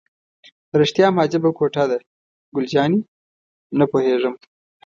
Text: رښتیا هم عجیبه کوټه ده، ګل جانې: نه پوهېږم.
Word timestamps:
رښتیا 0.79 1.05
هم 1.09 1.15
عجیبه 1.23 1.49
کوټه 1.57 1.83
ده، 1.91 1.97
ګل 2.55 2.65
جانې: 2.73 2.99
نه 3.77 3.85
پوهېږم. 3.91 4.35